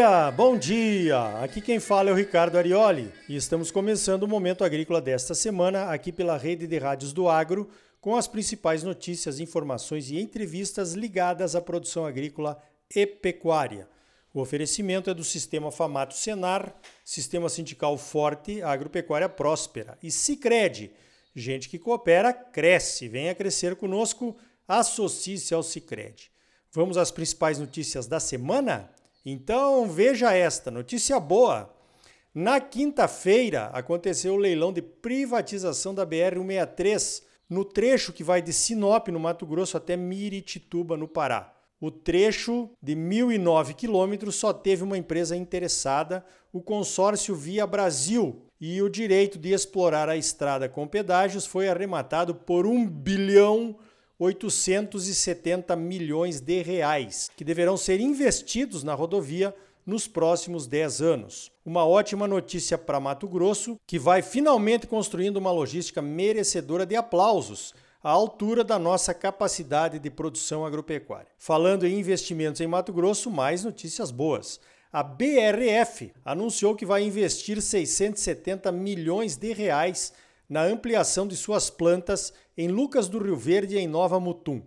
dia, 0.00 0.30
bom 0.30 0.56
dia! 0.56 1.42
Aqui 1.42 1.60
quem 1.60 1.78
fala 1.78 2.08
é 2.08 2.12
o 2.12 2.16
Ricardo 2.16 2.56
Arioli 2.56 3.12
e 3.28 3.36
estamos 3.36 3.70
começando 3.70 4.22
o 4.22 4.28
Momento 4.28 4.64
Agrícola 4.64 4.98
desta 4.98 5.34
semana 5.34 5.90
aqui 5.90 6.10
pela 6.10 6.38
rede 6.38 6.66
de 6.66 6.78
rádios 6.78 7.12
do 7.12 7.28
Agro 7.28 7.68
com 8.00 8.16
as 8.16 8.26
principais 8.26 8.82
notícias, 8.82 9.40
informações 9.40 10.10
e 10.10 10.18
entrevistas 10.18 10.94
ligadas 10.94 11.54
à 11.54 11.60
produção 11.60 12.06
agrícola 12.06 12.58
e 12.96 13.04
pecuária. 13.06 13.86
O 14.32 14.40
oferecimento 14.40 15.10
é 15.10 15.12
do 15.12 15.22
Sistema 15.22 15.70
Famato 15.70 16.14
Senar, 16.14 16.74
Sistema 17.04 17.50
Sindical 17.50 17.98
Forte, 17.98 18.62
Agropecuária 18.62 19.28
Próspera 19.28 19.98
e 20.02 20.10
Sicredi. 20.10 20.92
Gente 21.36 21.68
que 21.68 21.78
coopera, 21.78 22.32
cresce. 22.32 23.06
Venha 23.06 23.34
crescer 23.34 23.76
conosco, 23.76 24.34
associe-se 24.66 25.52
ao 25.52 25.62
Sicredi. 25.62 26.30
Vamos 26.72 26.96
às 26.96 27.10
principais 27.10 27.58
notícias 27.58 28.06
da 28.06 28.18
semana? 28.18 28.90
Então 29.24 29.88
veja 29.88 30.32
esta 30.32 30.70
notícia 30.70 31.20
boa. 31.20 31.74
Na 32.34 32.60
quinta-feira 32.60 33.66
aconteceu 33.72 34.34
o 34.34 34.38
leilão 34.38 34.72
de 34.72 34.80
privatização 34.80 35.94
da 35.94 36.06
BR-163 36.06 37.22
no 37.48 37.64
trecho 37.64 38.12
que 38.12 38.22
vai 38.22 38.40
de 38.40 38.52
Sinop, 38.52 39.08
no 39.08 39.18
Mato 39.18 39.44
Grosso, 39.44 39.76
até 39.76 39.96
Miritituba, 39.96 40.96
no 40.96 41.08
Pará. 41.08 41.52
O 41.80 41.90
trecho 41.90 42.70
de 42.80 42.94
1.009 42.94 43.74
quilômetros 43.74 44.36
só 44.36 44.52
teve 44.52 44.84
uma 44.84 44.96
empresa 44.96 45.34
interessada, 45.34 46.24
o 46.52 46.60
consórcio 46.60 47.34
Via 47.34 47.66
Brasil, 47.66 48.44
e 48.60 48.80
o 48.82 48.88
direito 48.88 49.38
de 49.38 49.52
explorar 49.52 50.08
a 50.08 50.16
estrada 50.16 50.68
com 50.68 50.86
pedágios 50.86 51.46
foi 51.46 51.68
arrematado 51.68 52.34
por 52.34 52.66
1 52.66 52.86
bilhão 52.86 53.76
870 54.20 55.74
milhões 55.74 56.42
de 56.42 56.60
reais, 56.60 57.30
que 57.34 57.42
deverão 57.42 57.78
ser 57.78 58.00
investidos 58.00 58.84
na 58.84 58.92
rodovia 58.92 59.54
nos 59.86 60.06
próximos 60.06 60.66
10 60.66 61.00
anos. 61.00 61.50
Uma 61.64 61.86
ótima 61.86 62.28
notícia 62.28 62.76
para 62.76 63.00
Mato 63.00 63.26
Grosso, 63.26 63.78
que 63.86 63.98
vai 63.98 64.20
finalmente 64.20 64.86
construindo 64.86 65.38
uma 65.38 65.50
logística 65.50 66.02
merecedora 66.02 66.84
de 66.84 66.96
aplausos 66.96 67.72
à 68.04 68.10
altura 68.10 68.62
da 68.62 68.78
nossa 68.78 69.14
capacidade 69.14 69.98
de 69.98 70.10
produção 70.10 70.66
agropecuária. 70.66 71.28
Falando 71.38 71.86
em 71.86 71.98
investimentos 71.98 72.60
em 72.60 72.66
Mato 72.66 72.92
Grosso, 72.92 73.30
mais 73.30 73.64
notícias 73.64 74.10
boas. 74.10 74.60
A 74.92 75.02
BRF 75.02 76.12
anunciou 76.22 76.76
que 76.76 76.84
vai 76.84 77.02
investir 77.04 77.62
670 77.62 78.70
milhões 78.70 79.36
de 79.36 79.54
reais 79.54 80.12
na 80.50 80.64
ampliação 80.64 81.28
de 81.28 81.36
suas 81.36 81.70
plantas 81.70 82.32
em 82.58 82.66
Lucas 82.66 83.08
do 83.08 83.22
Rio 83.22 83.36
Verde 83.36 83.76
e 83.76 83.78
em 83.78 83.86
Nova 83.86 84.18
Mutum. 84.18 84.60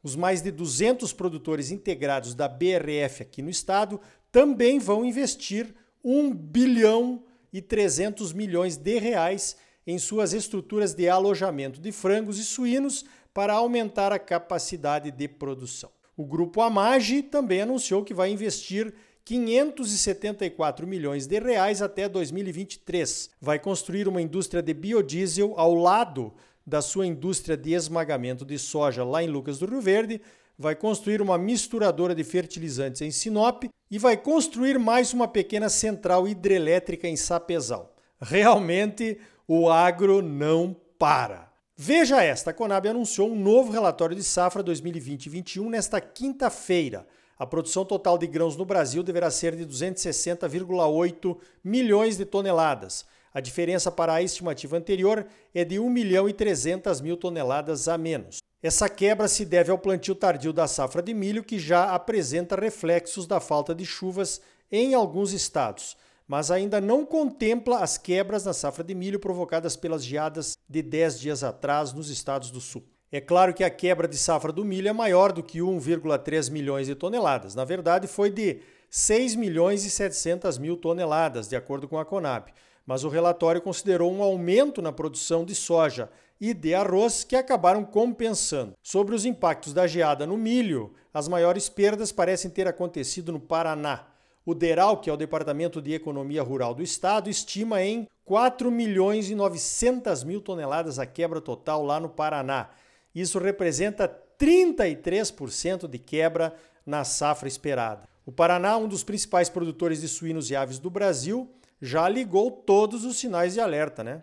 Os 0.00 0.14
mais 0.14 0.40
de 0.40 0.52
200 0.52 1.12
produtores 1.12 1.72
integrados 1.72 2.36
da 2.36 2.46
BRF 2.46 3.22
aqui 3.22 3.42
no 3.42 3.50
estado 3.50 4.00
também 4.30 4.78
vão 4.78 5.04
investir 5.04 5.74
1 6.04 6.32
bilhão 6.32 7.24
e 7.52 7.60
300 7.60 8.32
milhões 8.32 8.76
de 8.76 8.98
reais 9.00 9.56
em 9.84 9.98
suas 9.98 10.32
estruturas 10.32 10.94
de 10.94 11.08
alojamento 11.08 11.80
de 11.80 11.90
frangos 11.90 12.38
e 12.38 12.44
suínos 12.44 13.04
para 13.32 13.54
aumentar 13.54 14.12
a 14.12 14.18
capacidade 14.18 15.10
de 15.10 15.26
produção. 15.26 15.90
O 16.16 16.24
grupo 16.24 16.60
Amage 16.60 17.22
também 17.22 17.62
anunciou 17.62 18.04
que 18.04 18.14
vai 18.14 18.30
investir 18.30 18.94
574 19.24 20.86
milhões 20.86 21.26
de 21.26 21.38
reais 21.38 21.80
até 21.80 22.08
2023. 22.08 23.30
Vai 23.40 23.58
construir 23.58 24.06
uma 24.06 24.20
indústria 24.20 24.62
de 24.62 24.74
biodiesel 24.74 25.54
ao 25.56 25.74
lado 25.74 26.34
da 26.66 26.80
sua 26.80 27.06
indústria 27.06 27.56
de 27.56 27.72
esmagamento 27.72 28.44
de 28.44 28.58
soja 28.58 29.04
lá 29.04 29.22
em 29.22 29.28
Lucas 29.28 29.58
do 29.58 29.66
Rio 29.66 29.80
Verde, 29.80 30.20
vai 30.58 30.74
construir 30.74 31.20
uma 31.20 31.36
misturadora 31.36 32.14
de 32.14 32.24
fertilizantes 32.24 33.02
em 33.02 33.10
Sinop 33.10 33.64
e 33.90 33.98
vai 33.98 34.16
construir 34.16 34.78
mais 34.78 35.12
uma 35.12 35.28
pequena 35.28 35.68
central 35.68 36.26
hidrelétrica 36.26 37.08
em 37.08 37.16
Sapezal. 37.16 37.94
Realmente, 38.20 39.18
o 39.46 39.68
agro 39.68 40.22
não 40.22 40.74
para. 40.98 41.52
Veja 41.76 42.22
esta, 42.22 42.50
a 42.50 42.54
Conab 42.54 42.88
anunciou 42.88 43.30
um 43.30 43.34
novo 43.34 43.72
relatório 43.72 44.14
de 44.14 44.22
safra 44.22 44.62
2020-21 44.62 45.68
nesta 45.68 46.00
quinta-feira. 46.00 47.06
A 47.44 47.46
produção 47.46 47.84
total 47.84 48.16
de 48.16 48.26
grãos 48.26 48.56
no 48.56 48.64
Brasil 48.64 49.02
deverá 49.02 49.30
ser 49.30 49.54
de 49.54 49.66
260,8 49.66 51.36
milhões 51.62 52.16
de 52.16 52.24
toneladas. 52.24 53.04
A 53.34 53.38
diferença 53.38 53.92
para 53.92 54.14
a 54.14 54.22
estimativa 54.22 54.78
anterior 54.78 55.26
é 55.54 55.62
de 55.62 55.78
1 55.78 55.90
milhão 55.90 56.26
e 56.26 56.32
300 56.32 57.02
mil 57.02 57.18
toneladas 57.18 57.86
a 57.86 57.98
menos. 57.98 58.38
Essa 58.62 58.88
quebra 58.88 59.28
se 59.28 59.44
deve 59.44 59.70
ao 59.70 59.76
plantio 59.76 60.14
tardio 60.14 60.54
da 60.54 60.66
safra 60.66 61.02
de 61.02 61.12
milho, 61.12 61.44
que 61.44 61.58
já 61.58 61.92
apresenta 61.94 62.56
reflexos 62.56 63.26
da 63.26 63.38
falta 63.40 63.74
de 63.74 63.84
chuvas 63.84 64.40
em 64.72 64.94
alguns 64.94 65.34
estados, 65.34 65.98
mas 66.26 66.50
ainda 66.50 66.80
não 66.80 67.04
contempla 67.04 67.80
as 67.80 67.98
quebras 67.98 68.46
na 68.46 68.54
safra 68.54 68.82
de 68.82 68.94
milho 68.94 69.20
provocadas 69.20 69.76
pelas 69.76 70.02
geadas 70.02 70.56
de 70.66 70.80
10 70.80 71.20
dias 71.20 71.44
atrás 71.44 71.92
nos 71.92 72.08
estados 72.08 72.50
do 72.50 72.58
sul. 72.58 72.82
É 73.14 73.20
claro 73.20 73.54
que 73.54 73.62
a 73.62 73.70
quebra 73.70 74.08
de 74.08 74.18
safra 74.18 74.50
do 74.50 74.64
milho 74.64 74.88
é 74.88 74.92
maior 74.92 75.30
do 75.30 75.40
que 75.40 75.60
1,3 75.60 76.50
milhões 76.50 76.88
de 76.88 76.96
toneladas. 76.96 77.54
Na 77.54 77.64
verdade, 77.64 78.08
foi 78.08 78.28
de 78.28 78.58
6 78.90 79.36
milhões 79.36 79.84
e 79.84 79.90
700 79.90 80.58
mil 80.58 80.76
toneladas, 80.76 81.46
de 81.46 81.54
acordo 81.54 81.86
com 81.86 81.96
a 81.96 82.04
Conab. 82.04 82.52
Mas 82.84 83.04
o 83.04 83.08
relatório 83.08 83.62
considerou 83.62 84.12
um 84.12 84.20
aumento 84.20 84.82
na 84.82 84.90
produção 84.90 85.44
de 85.44 85.54
soja 85.54 86.10
e 86.40 86.52
de 86.52 86.74
arroz 86.74 87.22
que 87.22 87.36
acabaram 87.36 87.84
compensando. 87.84 88.72
Sobre 88.82 89.14
os 89.14 89.24
impactos 89.24 89.72
da 89.72 89.86
geada 89.86 90.26
no 90.26 90.36
milho, 90.36 90.92
as 91.12 91.28
maiores 91.28 91.68
perdas 91.68 92.10
parecem 92.10 92.50
ter 92.50 92.66
acontecido 92.66 93.30
no 93.30 93.38
Paraná. 93.38 94.08
O 94.44 94.56
DERAL, 94.56 94.96
que 94.96 95.08
é 95.08 95.12
o 95.12 95.16
Departamento 95.16 95.80
de 95.80 95.94
Economia 95.94 96.42
Rural 96.42 96.74
do 96.74 96.82
Estado, 96.82 97.30
estima 97.30 97.80
em 97.80 98.08
4 98.24 98.72
milhões 98.72 99.30
e 99.30 99.36
900 99.36 100.24
mil 100.24 100.40
toneladas 100.40 100.98
a 100.98 101.06
quebra 101.06 101.40
total 101.40 101.84
lá 101.84 102.00
no 102.00 102.08
Paraná. 102.08 102.70
Isso 103.14 103.38
representa 103.38 104.08
33% 104.38 105.86
de 105.86 105.98
quebra 105.98 106.54
na 106.84 107.04
safra 107.04 107.48
esperada. 107.48 108.08
O 108.26 108.32
Paraná, 108.32 108.76
um 108.76 108.88
dos 108.88 109.04
principais 109.04 109.48
produtores 109.48 110.00
de 110.00 110.08
suínos 110.08 110.50
e 110.50 110.56
aves 110.56 110.78
do 110.78 110.90
Brasil, 110.90 111.50
já 111.80 112.08
ligou 112.08 112.50
todos 112.50 113.04
os 113.04 113.18
sinais 113.18 113.54
de 113.54 113.60
alerta, 113.60 114.02
né? 114.02 114.22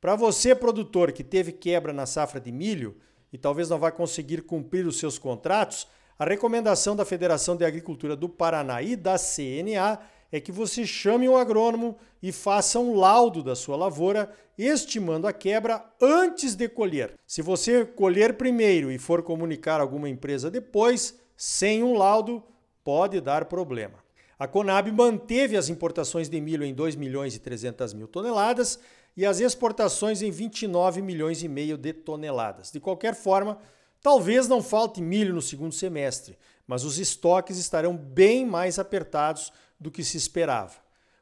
Para 0.00 0.16
você, 0.16 0.54
produtor 0.54 1.12
que 1.12 1.22
teve 1.22 1.52
quebra 1.52 1.92
na 1.92 2.06
safra 2.06 2.40
de 2.40 2.50
milho 2.50 2.96
e 3.32 3.36
talvez 3.36 3.68
não 3.68 3.78
vai 3.78 3.92
conseguir 3.92 4.42
cumprir 4.42 4.86
os 4.86 4.98
seus 4.98 5.18
contratos, 5.18 5.86
a 6.18 6.24
recomendação 6.24 6.94
da 6.94 7.04
Federação 7.04 7.56
de 7.56 7.64
Agricultura 7.64 8.14
do 8.16 8.28
Paraná 8.28 8.82
e 8.82 8.96
da 8.96 9.16
CNA 9.18 9.98
é 10.32 10.40
que 10.40 10.52
você 10.52 10.86
chame 10.86 11.28
um 11.28 11.36
agrônomo 11.36 11.96
e 12.22 12.32
faça 12.32 12.78
um 12.78 12.94
laudo 12.94 13.42
da 13.42 13.56
sua 13.56 13.76
lavoura, 13.76 14.30
estimando 14.56 15.26
a 15.26 15.32
quebra 15.32 15.84
antes 16.00 16.54
de 16.54 16.68
colher. 16.68 17.14
Se 17.26 17.42
você 17.42 17.84
colher 17.84 18.34
primeiro 18.34 18.92
e 18.92 18.98
for 18.98 19.22
comunicar 19.22 19.80
alguma 19.80 20.08
empresa 20.08 20.50
depois, 20.50 21.18
sem 21.36 21.82
um 21.82 21.94
laudo, 21.94 22.42
pode 22.84 23.20
dar 23.20 23.46
problema. 23.46 23.98
A 24.38 24.46
Conab 24.46 24.90
manteve 24.90 25.56
as 25.56 25.68
importações 25.68 26.28
de 26.28 26.40
milho 26.40 26.64
em 26.64 26.72
2 26.72 26.96
milhões 26.96 27.34
e 27.34 27.38
300 27.38 27.92
mil 27.92 28.08
toneladas 28.08 28.78
e 29.16 29.26
as 29.26 29.40
exportações 29.40 30.22
em 30.22 30.30
29 30.30 31.02
milhões 31.02 31.42
e 31.42 31.48
meio 31.48 31.76
de 31.76 31.92
toneladas. 31.92 32.70
De 32.70 32.80
qualquer 32.80 33.14
forma, 33.14 33.58
talvez 34.00 34.48
não 34.48 34.62
falte 34.62 35.02
milho 35.02 35.34
no 35.34 35.42
segundo 35.42 35.74
semestre, 35.74 36.38
mas 36.70 36.84
os 36.84 37.00
estoques 37.00 37.58
estarão 37.58 37.96
bem 37.96 38.46
mais 38.46 38.78
apertados 38.78 39.52
do 39.80 39.90
que 39.90 40.04
se 40.04 40.16
esperava. 40.16 40.76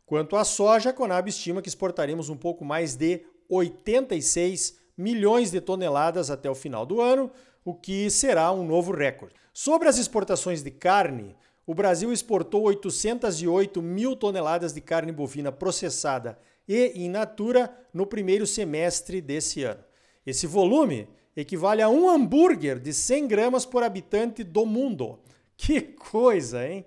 Quanto 0.05 0.37
à 0.37 0.45
soja, 0.45 0.91
a 0.91 0.93
Conab 0.93 1.27
estima 1.27 1.63
que 1.63 1.71
exportaremos 1.71 2.29
um 2.29 2.37
pouco 2.37 2.67
mais 2.67 2.95
de 2.95 3.23
86 3.49 4.79
milhões 4.95 5.51
de 5.51 5.59
toneladas 5.59 6.31
até 6.31 6.51
o 6.51 6.55
final 6.55 6.85
do 6.85 7.01
ano, 7.01 7.31
o 7.65 7.73
que 7.73 8.11
será 8.11 8.53
um 8.53 8.63
novo 8.63 8.93
recorde. 8.93 9.35
Sobre 9.55 9.89
as 9.89 9.97
exportações 9.97 10.63
de 10.63 10.71
carne, 10.71 11.35
o 11.67 11.75
Brasil 11.75 12.13
exportou 12.13 12.65
808 12.65 13.81
mil 13.81 14.15
toneladas 14.15 14.75
de 14.75 14.83
carne 14.83 15.13
bovina 15.13 15.51
processada 15.51 16.39
e 16.69 16.93
in 16.95 17.09
natura 17.09 17.75
no 17.95 18.05
primeiro 18.05 18.47
semestre 18.47 19.23
desse 19.23 19.65
ano. 19.65 19.83
Esse 20.27 20.47
volume 20.47 21.09
equivale 21.35 21.81
a 21.81 21.89
um 21.89 22.07
hambúrguer 22.07 22.79
de 22.79 22.93
100 22.93 23.27
gramas 23.27 23.65
por 23.65 23.83
habitante 23.83 24.45
do 24.45 24.67
mundo. 24.67 25.19
Que 25.59 25.83
coisa, 25.83 26.67
hein? 26.67 26.87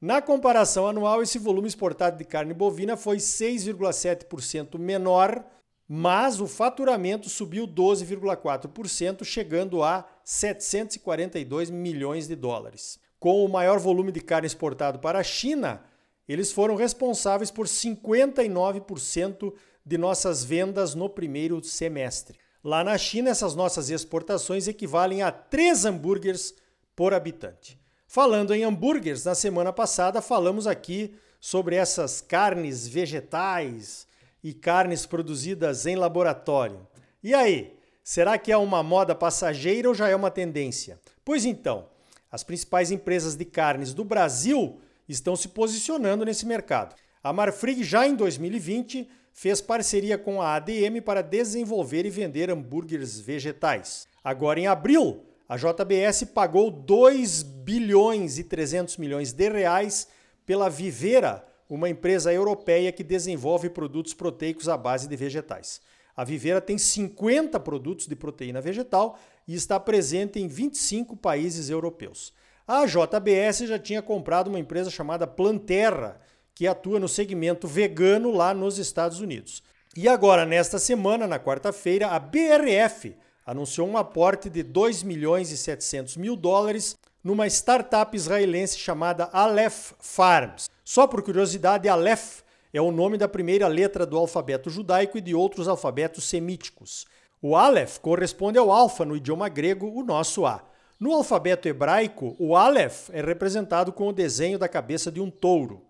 Na 0.00 0.22
comparação 0.22 0.86
anual, 0.86 1.22
esse 1.22 1.38
volume 1.38 1.66
exportado 1.66 2.16
de 2.16 2.24
carne 2.24 2.54
bovina 2.54 2.96
foi 2.96 3.16
6,7% 3.18 4.78
menor, 4.78 5.44
mas 5.88 6.40
o 6.40 6.46
faturamento 6.46 7.28
subiu 7.28 7.66
12,4%, 7.66 9.24
chegando 9.24 9.82
a 9.82 10.06
742 10.24 11.68
milhões 11.68 12.28
de 12.28 12.36
dólares. 12.36 12.98
Com 13.18 13.44
o 13.44 13.48
maior 13.48 13.78
volume 13.78 14.12
de 14.12 14.20
carne 14.20 14.46
exportado 14.46 15.00
para 15.00 15.18
a 15.18 15.24
China, 15.24 15.82
eles 16.28 16.52
foram 16.52 16.76
responsáveis 16.76 17.50
por 17.50 17.66
59% 17.66 19.52
de 19.84 19.98
nossas 19.98 20.44
vendas 20.44 20.94
no 20.94 21.08
primeiro 21.10 21.62
semestre. 21.62 22.38
Lá 22.62 22.84
na 22.84 22.96
China, 22.96 23.30
essas 23.30 23.56
nossas 23.56 23.90
exportações 23.90 24.68
equivalem 24.68 25.22
a 25.22 25.32
3 25.32 25.84
hambúrgueres 25.84 26.54
por 26.94 27.12
habitante. 27.12 27.81
Falando 28.14 28.52
em 28.52 28.62
hambúrgueres, 28.62 29.24
na 29.24 29.34
semana 29.34 29.72
passada 29.72 30.20
falamos 30.20 30.66
aqui 30.66 31.14
sobre 31.40 31.76
essas 31.76 32.20
carnes 32.20 32.86
vegetais 32.86 34.06
e 34.44 34.52
carnes 34.52 35.06
produzidas 35.06 35.86
em 35.86 35.96
laboratório. 35.96 36.86
E 37.22 37.32
aí, 37.32 37.74
será 38.04 38.36
que 38.36 38.52
é 38.52 38.56
uma 38.58 38.82
moda 38.82 39.14
passageira 39.14 39.88
ou 39.88 39.94
já 39.94 40.10
é 40.10 40.14
uma 40.14 40.30
tendência? 40.30 41.00
Pois 41.24 41.46
então, 41.46 41.88
as 42.30 42.44
principais 42.44 42.90
empresas 42.90 43.34
de 43.34 43.46
carnes 43.46 43.94
do 43.94 44.04
Brasil 44.04 44.78
estão 45.08 45.34
se 45.34 45.48
posicionando 45.48 46.22
nesse 46.22 46.44
mercado. 46.44 46.94
A 47.24 47.32
Marfrig 47.32 47.82
já 47.82 48.06
em 48.06 48.14
2020 48.14 49.08
fez 49.32 49.62
parceria 49.62 50.18
com 50.18 50.42
a 50.42 50.54
ADM 50.56 51.00
para 51.02 51.22
desenvolver 51.22 52.04
e 52.04 52.10
vender 52.10 52.50
hambúrgueres 52.50 53.18
vegetais. 53.18 54.06
Agora 54.22 54.60
em 54.60 54.66
abril, 54.66 55.31
a 55.52 55.56
JBS 55.56 56.24
pagou 56.32 56.70
2 56.70 57.42
bilhões 57.42 58.38
e 58.38 58.44
300 58.44 58.96
milhões 58.96 59.34
de 59.34 59.50
reais 59.50 60.08
pela 60.46 60.70
Vivera, 60.70 61.46
uma 61.68 61.90
empresa 61.90 62.32
europeia 62.32 62.90
que 62.90 63.04
desenvolve 63.04 63.68
produtos 63.68 64.14
proteicos 64.14 64.66
à 64.66 64.78
base 64.78 65.06
de 65.06 65.14
vegetais. 65.14 65.82
A 66.16 66.24
Vivera 66.24 66.58
tem 66.58 66.78
50 66.78 67.60
produtos 67.60 68.06
de 68.06 68.16
proteína 68.16 68.62
vegetal 68.62 69.18
e 69.46 69.54
está 69.54 69.78
presente 69.78 70.40
em 70.40 70.48
25 70.48 71.18
países 71.18 71.68
europeus. 71.68 72.32
A 72.66 72.86
JBS 72.86 73.68
já 73.68 73.78
tinha 73.78 74.00
comprado 74.00 74.48
uma 74.48 74.58
empresa 74.58 74.90
chamada 74.90 75.26
Planterra, 75.26 76.18
que 76.54 76.66
atua 76.66 76.98
no 76.98 77.08
segmento 77.08 77.68
vegano 77.68 78.30
lá 78.30 78.54
nos 78.54 78.78
Estados 78.78 79.20
Unidos. 79.20 79.62
E 79.94 80.08
agora, 80.08 80.46
nesta 80.46 80.78
semana, 80.78 81.26
na 81.26 81.38
quarta-feira, 81.38 82.06
a 82.06 82.18
BRF 82.18 83.14
anunciou 83.44 83.88
um 83.88 83.96
aporte 83.96 84.48
de 84.48 84.62
2 84.62 85.02
milhões 85.02 85.50
e 85.50 85.56
700 85.56 86.16
mil 86.16 86.36
dólares 86.36 86.96
numa 87.22 87.46
startup 87.46 88.16
israelense 88.16 88.78
chamada 88.78 89.28
Aleph 89.32 89.92
Farms. 89.98 90.68
Só 90.84 91.06
por 91.06 91.22
curiosidade, 91.22 91.88
Aleph 91.88 92.40
é 92.72 92.80
o 92.80 92.90
nome 92.90 93.18
da 93.18 93.28
primeira 93.28 93.68
letra 93.68 94.06
do 94.06 94.16
alfabeto 94.16 94.70
judaico 94.70 95.18
e 95.18 95.20
de 95.20 95.34
outros 95.34 95.68
alfabetos 95.68 96.24
semíticos. 96.24 97.06
O 97.40 97.56
Aleph 97.56 97.98
corresponde 97.98 98.58
ao 98.58 98.70
alfa 98.70 99.04
no 99.04 99.16
idioma 99.16 99.48
grego, 99.48 99.92
o 99.92 100.02
nosso 100.02 100.46
A. 100.46 100.64
No 100.98 101.12
alfabeto 101.12 101.68
hebraico, 101.68 102.36
o 102.38 102.54
Aleph 102.54 103.10
é 103.10 103.20
representado 103.20 103.92
com 103.92 104.08
o 104.08 104.12
desenho 104.12 104.58
da 104.58 104.68
cabeça 104.68 105.10
de 105.10 105.20
um 105.20 105.30
touro. 105.30 105.82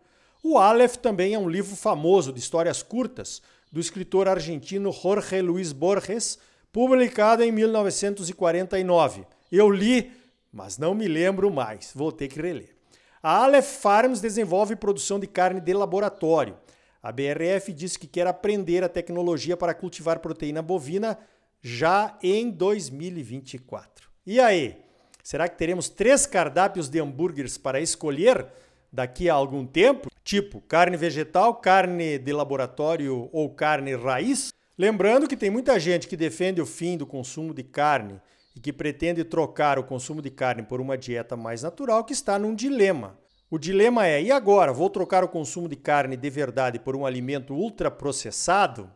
O 0.42 0.58
Aleph 0.58 0.96
também 0.96 1.34
é 1.34 1.38
um 1.38 1.48
livro 1.48 1.76
famoso 1.76 2.32
de 2.32 2.40
histórias 2.40 2.82
curtas 2.82 3.42
do 3.70 3.78
escritor 3.78 4.26
argentino 4.26 4.90
Jorge 4.90 5.40
Luis 5.40 5.72
Borges, 5.72 6.38
publicado 6.72 7.42
em 7.42 7.52
1949. 7.52 9.26
Eu 9.50 9.70
li, 9.70 10.10
mas 10.50 10.78
não 10.78 10.94
me 10.94 11.06
lembro 11.06 11.50
mais, 11.50 11.92
vou 11.94 12.10
ter 12.10 12.28
que 12.28 12.40
reler. 12.40 12.74
A 13.22 13.44
Aleph 13.44 13.80
Farms 13.80 14.20
desenvolve 14.20 14.74
produção 14.74 15.20
de 15.20 15.26
carne 15.26 15.60
de 15.60 15.72
laboratório. 15.72 16.56
A 17.02 17.12
BRF 17.12 17.72
diz 17.72 17.96
que 17.96 18.06
quer 18.06 18.26
aprender 18.26 18.82
a 18.82 18.88
tecnologia 18.88 19.56
para 19.56 19.74
cultivar 19.74 20.20
proteína 20.20 20.62
bovina 20.62 21.18
já 21.60 22.18
em 22.22 22.50
2024. 22.50 24.08
E 24.26 24.40
aí? 24.40 24.76
Será 25.22 25.48
que 25.48 25.56
teremos 25.56 25.88
três 25.88 26.26
cardápios 26.26 26.88
de 26.88 26.98
hambúrgueres 27.00 27.56
para 27.56 27.80
escolher 27.80 28.46
daqui 28.92 29.30
a 29.30 29.34
algum 29.34 29.64
tempo? 29.64 30.10
Tipo 30.24 30.60
carne 30.60 30.96
vegetal, 30.96 31.54
carne 31.54 32.18
de 32.18 32.32
laboratório 32.32 33.28
ou 33.32 33.50
carne 33.50 33.94
raiz? 33.94 34.52
Lembrando 34.82 35.28
que 35.28 35.36
tem 35.36 35.48
muita 35.48 35.78
gente 35.78 36.08
que 36.08 36.16
defende 36.16 36.60
o 36.60 36.66
fim 36.66 36.96
do 36.96 37.06
consumo 37.06 37.54
de 37.54 37.62
carne 37.62 38.20
e 38.52 38.58
que 38.58 38.72
pretende 38.72 39.22
trocar 39.22 39.78
o 39.78 39.84
consumo 39.84 40.20
de 40.20 40.28
carne 40.28 40.64
por 40.64 40.80
uma 40.80 40.98
dieta 40.98 41.36
mais 41.36 41.62
natural, 41.62 42.02
que 42.02 42.12
está 42.12 42.36
num 42.36 42.52
dilema. 42.52 43.16
O 43.48 43.60
dilema 43.60 44.08
é: 44.08 44.20
e 44.20 44.32
agora? 44.32 44.72
Vou 44.72 44.90
trocar 44.90 45.22
o 45.22 45.28
consumo 45.28 45.68
de 45.68 45.76
carne 45.76 46.16
de 46.16 46.28
verdade 46.28 46.80
por 46.80 46.96
um 46.96 47.06
alimento 47.06 47.54
ultraprocessado? 47.54 48.90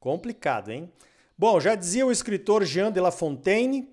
Complicado, 0.00 0.72
hein? 0.72 0.92
Bom, 1.38 1.60
já 1.60 1.76
dizia 1.76 2.04
o 2.04 2.10
escritor 2.10 2.64
Jean 2.64 2.90
de 2.90 2.98
La 2.98 3.12
Fontaine: 3.12 3.88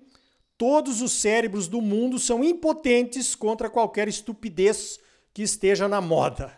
todos 0.56 1.00
os 1.00 1.12
cérebros 1.12 1.68
do 1.68 1.80
mundo 1.80 2.18
são 2.18 2.42
impotentes 2.42 3.36
contra 3.36 3.70
qualquer 3.70 4.08
estupidez 4.08 4.98
que 5.32 5.42
esteja 5.42 5.86
na 5.86 6.00
moda. 6.00 6.52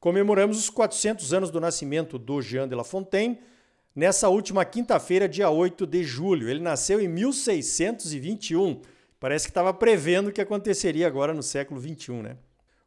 Comemoramos 0.00 0.58
os 0.58 0.68
400 0.68 1.32
anos 1.32 1.52
do 1.52 1.60
nascimento 1.60 2.18
do 2.18 2.42
Jean 2.42 2.66
de 2.66 2.74
La 2.74 2.82
Fontaine 2.82 3.38
nessa 3.94 4.28
última 4.28 4.64
quinta-feira, 4.64 5.28
dia 5.28 5.48
8 5.48 5.86
de 5.86 6.02
julho. 6.02 6.48
Ele 6.48 6.60
nasceu 6.60 7.00
em 7.00 7.08
1621. 7.08 8.80
Parece 9.20 9.46
que 9.46 9.50
estava 9.50 9.72
prevendo 9.72 10.28
o 10.28 10.32
que 10.32 10.40
aconteceria 10.40 11.06
agora 11.06 11.32
no 11.32 11.42
século 11.42 11.80
21, 11.80 12.22
né? 12.22 12.36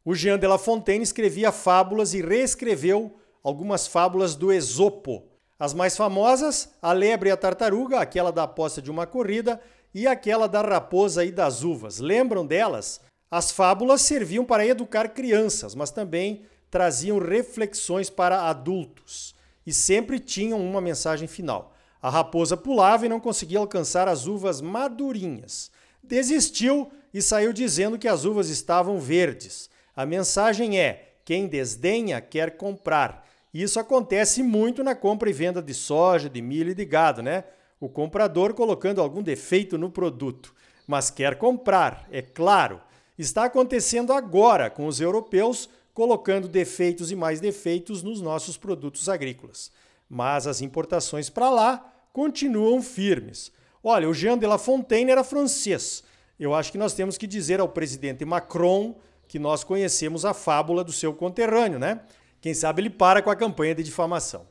O 0.04 0.14
Jean 0.14 0.38
de 0.38 0.46
La 0.46 0.58
Fontaine 0.58 1.02
escrevia 1.02 1.50
fábulas 1.50 2.14
e 2.14 2.22
reescreveu 2.22 3.16
algumas 3.42 3.86
fábulas 3.86 4.34
do 4.34 4.52
Esopo. 4.52 5.24
As 5.58 5.74
mais 5.74 5.96
famosas, 5.96 6.72
A 6.80 6.92
Lebre 6.92 7.30
e 7.30 7.32
a 7.32 7.36
Tartaruga, 7.36 7.98
aquela 7.98 8.30
da 8.30 8.44
aposta 8.44 8.80
de 8.80 8.90
uma 8.90 9.06
corrida, 9.06 9.60
e 9.92 10.06
aquela 10.06 10.46
da 10.46 10.62
raposa 10.62 11.24
e 11.24 11.32
das 11.32 11.64
uvas. 11.64 11.98
Lembram 11.98 12.46
delas? 12.46 13.00
As 13.30 13.50
fábulas 13.50 14.02
serviam 14.02 14.44
para 14.44 14.66
educar 14.66 15.08
crianças, 15.08 15.74
mas 15.74 15.90
também 15.90 16.42
traziam 16.70 17.18
reflexões 17.18 18.08
para 18.08 18.42
adultos 18.42 19.34
e 19.68 19.72
sempre 19.74 20.18
tinham 20.18 20.58
uma 20.58 20.80
mensagem 20.80 21.28
final. 21.28 21.74
A 22.00 22.08
raposa 22.08 22.56
pulava 22.56 23.04
e 23.04 23.08
não 23.08 23.20
conseguia 23.20 23.58
alcançar 23.58 24.08
as 24.08 24.26
uvas 24.26 24.62
madurinhas. 24.62 25.70
Desistiu 26.02 26.90
e 27.12 27.20
saiu 27.20 27.52
dizendo 27.52 27.98
que 27.98 28.08
as 28.08 28.24
uvas 28.24 28.48
estavam 28.48 28.98
verdes. 28.98 29.68
A 29.94 30.06
mensagem 30.06 30.80
é: 30.80 31.16
quem 31.22 31.46
desdenha 31.46 32.18
quer 32.18 32.56
comprar. 32.56 33.28
Isso 33.52 33.78
acontece 33.78 34.42
muito 34.42 34.82
na 34.82 34.94
compra 34.94 35.28
e 35.28 35.34
venda 35.34 35.60
de 35.60 35.74
soja, 35.74 36.30
de 36.30 36.40
milho 36.40 36.70
e 36.70 36.74
de 36.74 36.86
gado, 36.86 37.22
né? 37.22 37.44
O 37.78 37.90
comprador 37.90 38.54
colocando 38.54 39.02
algum 39.02 39.22
defeito 39.22 39.76
no 39.76 39.90
produto, 39.90 40.54
mas 40.86 41.10
quer 41.10 41.36
comprar, 41.36 42.08
é 42.10 42.22
claro. 42.22 42.80
Está 43.18 43.44
acontecendo 43.44 44.14
agora 44.14 44.70
com 44.70 44.86
os 44.86 44.98
europeus 44.98 45.68
colocando 45.98 46.46
defeitos 46.46 47.10
e 47.10 47.16
mais 47.16 47.40
defeitos 47.40 48.04
nos 48.04 48.20
nossos 48.20 48.56
produtos 48.56 49.08
agrícolas. 49.08 49.72
Mas 50.08 50.46
as 50.46 50.62
importações 50.62 51.28
para 51.28 51.50
lá 51.50 51.92
continuam 52.12 52.80
firmes. 52.80 53.50
Olha, 53.82 54.08
o 54.08 54.14
Jean 54.14 54.38
de 54.38 54.46
La 54.46 54.58
Fontaine 54.58 55.10
era 55.10 55.24
francês. 55.24 56.04
Eu 56.38 56.54
acho 56.54 56.70
que 56.70 56.78
nós 56.78 56.94
temos 56.94 57.18
que 57.18 57.26
dizer 57.26 57.58
ao 57.58 57.68
presidente 57.68 58.24
Macron 58.24 58.96
que 59.26 59.40
nós 59.40 59.64
conhecemos 59.64 60.24
a 60.24 60.32
fábula 60.32 60.84
do 60.84 60.92
seu 60.92 61.12
conterrâneo, 61.12 61.80
né? 61.80 62.00
Quem 62.40 62.54
sabe 62.54 62.80
ele 62.80 62.90
para 62.90 63.20
com 63.20 63.30
a 63.30 63.34
campanha 63.34 63.74
de 63.74 63.82
difamação. 63.82 64.46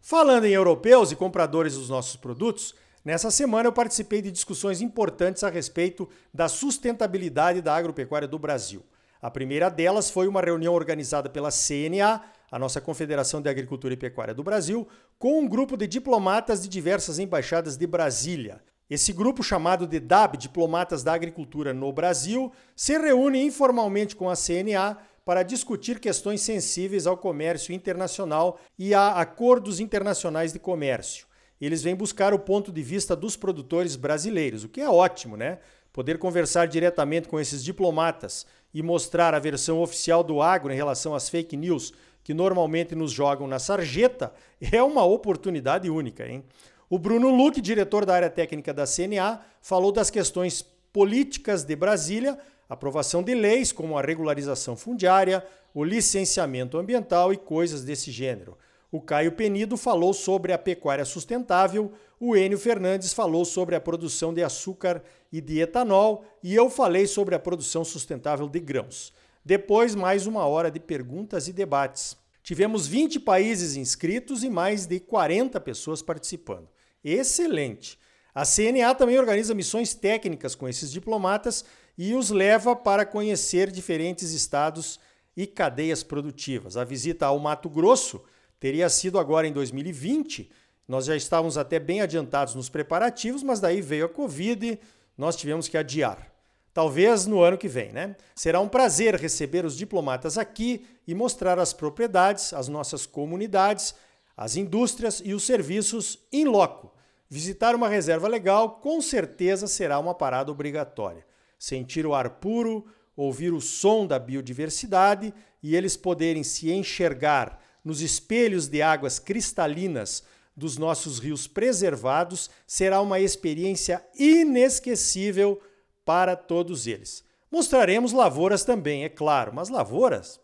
Falando 0.00 0.44
em 0.44 0.52
europeus 0.54 1.12
e 1.12 1.14
compradores 1.14 1.74
dos 1.76 1.88
nossos 1.88 2.16
produtos, 2.16 2.74
nessa 3.04 3.30
semana 3.30 3.68
eu 3.68 3.72
participei 3.72 4.20
de 4.20 4.32
discussões 4.32 4.80
importantes 4.80 5.44
a 5.44 5.50
respeito 5.50 6.08
da 6.34 6.48
sustentabilidade 6.48 7.62
da 7.62 7.76
agropecuária 7.76 8.26
do 8.26 8.40
Brasil. 8.40 8.82
A 9.22 9.30
primeira 9.30 9.68
delas 9.68 10.10
foi 10.10 10.26
uma 10.26 10.40
reunião 10.40 10.72
organizada 10.72 11.28
pela 11.28 11.50
CNA, 11.50 12.22
a 12.50 12.58
nossa 12.58 12.80
Confederação 12.80 13.42
de 13.42 13.50
Agricultura 13.50 13.92
e 13.92 13.96
Pecuária 13.96 14.32
do 14.32 14.42
Brasil, 14.42 14.88
com 15.18 15.38
um 15.38 15.46
grupo 15.46 15.76
de 15.76 15.86
diplomatas 15.86 16.62
de 16.62 16.68
diversas 16.68 17.18
embaixadas 17.18 17.76
de 17.76 17.86
Brasília. 17.86 18.62
Esse 18.88 19.12
grupo, 19.12 19.42
chamado 19.42 19.86
de 19.86 20.00
DAB, 20.00 20.36
Diplomatas 20.36 21.04
da 21.04 21.12
Agricultura 21.12 21.72
no 21.72 21.92
Brasil, 21.92 22.50
se 22.74 22.98
reúne 22.98 23.44
informalmente 23.44 24.16
com 24.16 24.28
a 24.28 24.34
CNA 24.34 24.96
para 25.24 25.42
discutir 25.42 26.00
questões 26.00 26.40
sensíveis 26.40 27.06
ao 27.06 27.16
comércio 27.16 27.74
internacional 27.74 28.58
e 28.78 28.94
a 28.94 29.12
acordos 29.12 29.78
internacionais 29.78 30.52
de 30.52 30.58
comércio. 30.58 31.26
Eles 31.60 31.82
vêm 31.82 31.94
buscar 31.94 32.32
o 32.32 32.38
ponto 32.38 32.72
de 32.72 32.82
vista 32.82 33.14
dos 33.14 33.36
produtores 33.36 33.94
brasileiros, 33.94 34.64
o 34.64 34.68
que 34.68 34.80
é 34.80 34.88
ótimo, 34.88 35.36
né? 35.36 35.58
Poder 35.92 36.18
conversar 36.18 36.66
diretamente 36.66 37.28
com 37.28 37.38
esses 37.38 37.62
diplomatas 37.62 38.46
e 38.72 38.82
mostrar 38.82 39.34
a 39.34 39.38
versão 39.38 39.80
oficial 39.80 40.22
do 40.22 40.40
agro 40.40 40.72
em 40.72 40.76
relação 40.76 41.14
às 41.14 41.28
fake 41.28 41.56
news 41.56 41.92
que 42.22 42.34
normalmente 42.34 42.94
nos 42.94 43.12
jogam 43.12 43.46
na 43.46 43.58
sarjeta 43.58 44.32
é 44.60 44.82
uma 44.82 45.04
oportunidade 45.04 45.88
única. 45.90 46.26
Hein? 46.26 46.44
O 46.88 46.98
Bruno 46.98 47.30
Luque, 47.30 47.60
diretor 47.60 48.04
da 48.04 48.14
área 48.14 48.30
técnica 48.30 48.74
da 48.74 48.84
CNA, 48.86 49.40
falou 49.62 49.92
das 49.92 50.10
questões 50.10 50.62
políticas 50.92 51.64
de 51.64 51.74
Brasília, 51.74 52.38
aprovação 52.68 53.22
de 53.22 53.34
leis 53.34 53.72
como 53.72 53.96
a 53.96 54.02
regularização 54.02 54.76
fundiária, 54.76 55.44
o 55.72 55.84
licenciamento 55.84 56.78
ambiental 56.78 57.32
e 57.32 57.36
coisas 57.36 57.84
desse 57.84 58.10
gênero. 58.10 58.56
O 58.92 59.00
Caio 59.00 59.32
Penido 59.32 59.76
falou 59.76 60.12
sobre 60.12 60.52
a 60.52 60.58
pecuária 60.58 61.04
sustentável, 61.04 61.92
o 62.18 62.36
Enio 62.36 62.58
Fernandes 62.58 63.12
falou 63.12 63.44
sobre 63.44 63.76
a 63.76 63.80
produção 63.80 64.34
de 64.34 64.42
açúcar 64.42 65.02
e 65.32 65.40
de 65.40 65.60
etanol 65.60 66.24
e 66.42 66.54
eu 66.54 66.68
falei 66.68 67.06
sobre 67.06 67.36
a 67.36 67.38
produção 67.38 67.84
sustentável 67.84 68.48
de 68.48 68.58
grãos. 68.58 69.12
Depois, 69.44 69.94
mais 69.94 70.26
uma 70.26 70.44
hora 70.44 70.70
de 70.70 70.80
perguntas 70.80 71.46
e 71.46 71.52
debates. 71.52 72.16
Tivemos 72.42 72.86
20 72.88 73.20
países 73.20 73.76
inscritos 73.76 74.42
e 74.42 74.50
mais 74.50 74.86
de 74.86 74.98
40 74.98 75.60
pessoas 75.60 76.02
participando. 76.02 76.68
Excelente! 77.04 77.96
A 78.34 78.44
CNA 78.44 78.94
também 78.94 79.18
organiza 79.18 79.54
missões 79.54 79.94
técnicas 79.94 80.54
com 80.54 80.68
esses 80.68 80.90
diplomatas 80.90 81.64
e 81.96 82.14
os 82.14 82.30
leva 82.30 82.74
para 82.74 83.06
conhecer 83.06 83.70
diferentes 83.70 84.32
estados 84.32 84.98
e 85.36 85.46
cadeias 85.46 86.02
produtivas. 86.02 86.76
A 86.76 86.84
visita 86.84 87.26
ao 87.26 87.38
Mato 87.38 87.68
Grosso 87.68 88.20
teria 88.60 88.88
sido 88.90 89.18
agora 89.18 89.48
em 89.48 89.52
2020. 89.52 90.50
Nós 90.86 91.06
já 91.06 91.16
estávamos 91.16 91.56
até 91.56 91.80
bem 91.80 92.02
adiantados 92.02 92.54
nos 92.54 92.68
preparativos, 92.68 93.42
mas 93.42 93.58
daí 93.58 93.80
veio 93.80 94.04
a 94.04 94.08
Covid, 94.08 94.78
nós 95.16 95.34
tivemos 95.34 95.66
que 95.66 95.78
adiar. 95.78 96.30
Talvez 96.72 97.26
no 97.26 97.42
ano 97.42 97.58
que 97.58 97.66
vem, 97.66 97.90
né? 97.90 98.14
Será 98.34 98.60
um 98.60 98.68
prazer 98.68 99.16
receber 99.16 99.64
os 99.64 99.76
diplomatas 99.76 100.38
aqui 100.38 100.86
e 101.06 101.14
mostrar 101.14 101.58
as 101.58 101.72
propriedades, 101.72 102.52
as 102.52 102.68
nossas 102.68 103.06
comunidades, 103.06 103.94
as 104.36 104.56
indústrias 104.56 105.20
e 105.24 105.34
os 105.34 105.42
serviços 105.42 106.18
em 106.32 106.44
loco. 106.44 106.94
Visitar 107.28 107.74
uma 107.74 107.88
reserva 107.88 108.28
legal 108.28 108.80
com 108.80 109.00
certeza 109.00 109.66
será 109.66 109.98
uma 109.98 110.14
parada 110.14 110.50
obrigatória. 110.50 111.24
Sentir 111.58 112.06
o 112.06 112.14
ar 112.14 112.30
puro, 112.30 112.86
ouvir 113.16 113.52
o 113.52 113.60
som 113.60 114.06
da 114.06 114.18
biodiversidade 114.18 115.34
e 115.62 115.76
eles 115.76 115.96
poderem 115.96 116.42
se 116.42 116.70
enxergar 116.72 117.60
nos 117.84 118.00
espelhos 118.00 118.68
de 118.68 118.82
águas 118.82 119.18
cristalinas 119.18 120.22
dos 120.56 120.76
nossos 120.76 121.18
rios 121.18 121.46
preservados 121.46 122.50
será 122.66 123.00
uma 123.00 123.20
experiência 123.20 124.04
inesquecível 124.18 125.60
para 126.04 126.36
todos 126.36 126.86
eles. 126.86 127.24
Mostraremos 127.50 128.12
lavouras 128.12 128.64
também, 128.64 129.04
é 129.04 129.08
claro, 129.08 129.52
mas 129.54 129.68
lavouras 129.68 130.40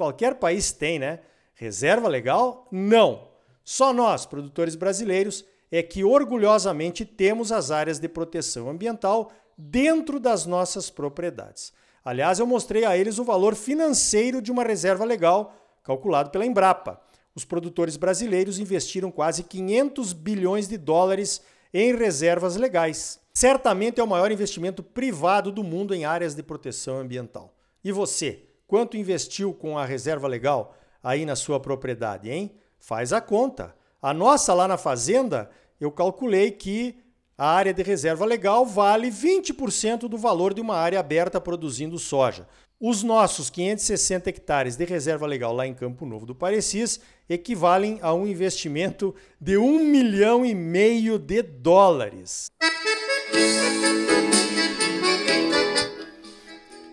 qualquer 0.00 0.36
país 0.36 0.72
tem, 0.72 0.98
né? 0.98 1.20
Reserva 1.52 2.08
legal? 2.08 2.66
Não. 2.72 3.28
Só 3.62 3.92
nós, 3.92 4.24
produtores 4.24 4.74
brasileiros, 4.74 5.44
é 5.70 5.82
que 5.82 6.02
orgulhosamente 6.02 7.04
temos 7.04 7.52
as 7.52 7.70
áreas 7.70 7.98
de 7.98 8.08
proteção 8.08 8.70
ambiental 8.70 9.30
dentro 9.58 10.18
das 10.18 10.46
nossas 10.46 10.88
propriedades. 10.88 11.70
Aliás, 12.02 12.38
eu 12.38 12.46
mostrei 12.46 12.86
a 12.86 12.96
eles 12.96 13.18
o 13.18 13.24
valor 13.24 13.54
financeiro 13.54 14.40
de 14.40 14.50
uma 14.50 14.64
reserva 14.64 15.04
legal, 15.04 15.54
calculado 15.90 16.30
pela 16.30 16.46
Embrapa. 16.46 17.00
Os 17.34 17.44
produtores 17.44 17.96
brasileiros 17.96 18.60
investiram 18.60 19.10
quase 19.10 19.42
500 19.42 20.12
bilhões 20.12 20.68
de 20.68 20.78
dólares 20.78 21.42
em 21.74 21.96
reservas 21.96 22.54
legais. 22.54 23.18
Certamente 23.34 24.00
é 24.00 24.04
o 24.04 24.06
maior 24.06 24.30
investimento 24.30 24.84
privado 24.84 25.50
do 25.50 25.64
mundo 25.64 25.92
em 25.92 26.04
áreas 26.04 26.34
de 26.34 26.44
proteção 26.44 26.98
ambiental. 26.98 27.52
E 27.82 27.90
você, 27.90 28.44
quanto 28.68 28.96
investiu 28.96 29.52
com 29.52 29.76
a 29.76 29.84
reserva 29.84 30.28
legal 30.28 30.76
aí 31.02 31.24
na 31.24 31.34
sua 31.34 31.58
propriedade, 31.58 32.30
hein? 32.30 32.52
Faz 32.78 33.12
a 33.12 33.20
conta. 33.20 33.74
A 34.00 34.14
nossa 34.14 34.54
lá 34.54 34.68
na 34.68 34.76
fazenda, 34.76 35.50
eu 35.80 35.90
calculei 35.90 36.52
que 36.52 37.02
a 37.36 37.48
área 37.48 37.74
de 37.74 37.82
reserva 37.82 38.24
legal 38.24 38.64
vale 38.64 39.10
20% 39.10 40.08
do 40.08 40.16
valor 40.16 40.54
de 40.54 40.60
uma 40.60 40.76
área 40.76 41.00
aberta 41.00 41.40
produzindo 41.40 41.98
soja. 41.98 42.46
Os 42.82 43.02
nossos 43.02 43.50
560 43.50 44.30
hectares 44.30 44.74
de 44.74 44.86
reserva 44.86 45.26
legal 45.26 45.52
lá 45.52 45.66
em 45.66 45.74
Campo 45.74 46.06
Novo 46.06 46.24
do 46.24 46.34
Parecis 46.34 46.98
equivalem 47.28 47.98
a 48.00 48.14
um 48.14 48.26
investimento 48.26 49.14
de 49.38 49.58
um 49.58 49.84
milhão 49.84 50.46
e 50.46 50.54
meio 50.54 51.18
de 51.18 51.42
dólares. 51.42 52.46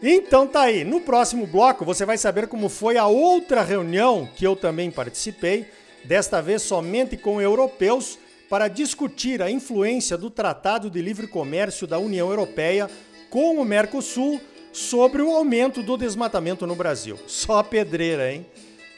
Então 0.03 0.45
tá 0.45 0.63
aí. 0.63 0.83
No 0.83 0.99
próximo 0.99 1.47
bloco 1.47 1.85
você 1.85 2.05
vai 2.05 2.17
saber 2.17 2.47
como 2.47 2.67
foi 2.67 2.97
a 2.97 3.07
outra 3.07 3.61
reunião 3.61 4.27
que 4.35 4.45
eu 4.45 4.57
também 4.57 4.91
participei, 4.91 5.67
desta 6.03 6.41
vez 6.41 6.63
somente 6.63 7.15
com 7.15 7.41
europeus 7.41 8.19
para 8.49 8.67
discutir 8.67 9.41
a 9.41 9.49
influência 9.49 10.17
do 10.17 10.29
Tratado 10.29 10.89
de 10.89 11.01
Livre 11.01 11.27
Comércio 11.27 11.87
da 11.87 11.97
União 11.97 12.29
Europeia 12.29 12.89
com 13.29 13.55
o 13.55 13.63
Mercosul 13.63 14.41
sobre 14.77 15.23
o 15.23 15.31
aumento 15.31 15.81
do 15.81 15.97
desmatamento 15.97 16.67
no 16.67 16.75
Brasil. 16.75 17.17
Só 17.25 17.63
pedreira, 17.63 18.31
hein? 18.31 18.45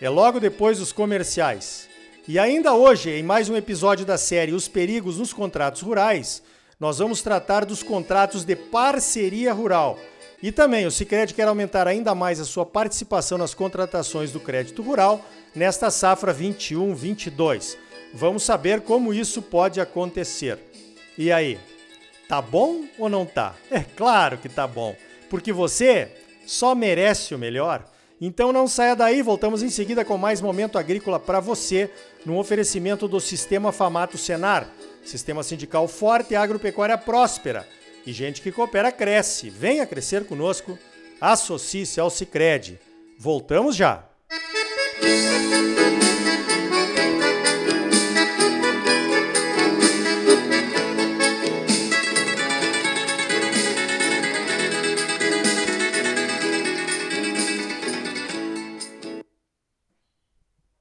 É 0.02 0.10
logo 0.10 0.38
depois 0.38 0.78
dos 0.78 0.92
comerciais. 0.92 1.88
E 2.28 2.38
ainda 2.38 2.74
hoje, 2.74 3.10
em 3.12 3.24
mais 3.24 3.48
um 3.48 3.56
episódio 3.56 4.06
da 4.06 4.18
série 4.18 4.52
Os 4.52 4.68
Perigos 4.68 5.18
nos 5.18 5.32
Contratos 5.32 5.82
Rurais, 5.82 6.44
nós 6.78 7.00
vamos 7.00 7.22
tratar 7.22 7.64
dos 7.64 7.82
contratos 7.82 8.44
de 8.44 8.58
parceria 8.58 9.54
rural. 9.54 9.98
E 10.44 10.52
também 10.52 10.86
o 10.86 10.92
Sicredi 10.92 11.34
quer 11.34 11.48
aumentar 11.48 11.88
ainda 11.88 12.14
mais 12.14 12.42
a 12.42 12.46
sua 12.46 12.66
participação 12.66 13.38
nas 13.38 13.54
contratações 13.54 14.34
do 14.34 14.40
crédito 14.40 14.82
rural 14.82 15.26
nesta 15.56 15.90
safra 15.90 16.34
21-22. 16.34 17.78
Vamos 18.14 18.44
saber 18.44 18.82
como 18.82 19.14
isso 19.14 19.42
pode 19.42 19.80
acontecer. 19.80 20.60
E 21.18 21.32
aí, 21.32 21.58
tá 22.28 22.42
bom 22.42 22.84
ou 22.98 23.08
não 23.08 23.26
tá? 23.26 23.56
É 23.72 23.80
claro 23.80 24.38
que 24.38 24.50
tá 24.50 24.68
bom, 24.68 24.96
porque 25.30 25.54
você 25.54 26.12
só 26.46 26.74
merece 26.74 27.36
o 27.36 27.40
melhor. 27.40 27.86
Então 28.20 28.52
não 28.52 28.68
saia 28.68 28.96
daí, 28.96 29.22
voltamos 29.22 29.64
em 29.64 29.70
seguida 29.70 30.04
com 30.04 30.18
mais 30.18 30.42
momento 30.42 30.78
agrícola 30.78 31.20
para 31.20 31.40
você, 31.40 31.90
no 32.26 32.38
oferecimento 32.38 33.08
do 33.08 33.20
Sistema 33.20 33.72
Famato 33.72 34.18
Senar, 34.18 34.70
Sistema 35.06 35.42
Sindical 35.42 35.88
Forte 35.88 36.34
e 36.34 36.36
Agropecuária 36.36 36.98
Próspera. 36.98 37.66
E 38.06 38.12
gente 38.12 38.42
que 38.42 38.52
coopera 38.52 38.92
cresce. 38.92 39.50
Venha 39.50 39.86
crescer 39.86 40.26
conosco. 40.26 40.78
Associe-se 41.22 42.00
ao 42.00 42.10
Sicredi. 42.10 42.80
Voltamos 43.18 43.76
já. 43.76 44.04
Música 45.02 46.49